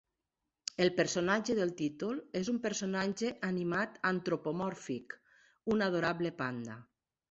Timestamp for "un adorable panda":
5.77-6.85